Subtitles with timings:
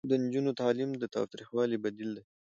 [0.09, 2.23] د نجونو تعلیم د تاوتریخوالي بدیل دی.